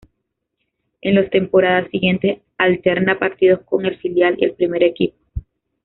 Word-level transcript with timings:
En 1.01 1.13
las 1.13 1.29
temporadas 1.29 1.87
siguientes 1.91 2.39
alterna 2.57 3.19
partidos 3.19 3.61
con 3.67 3.85
el 3.85 3.99
filial 3.99 4.33
y 4.39 4.45
el 4.45 4.55
primer 4.55 4.81
equipo. 4.81 5.15